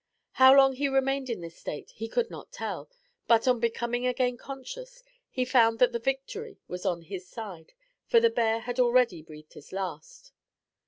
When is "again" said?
4.07-4.35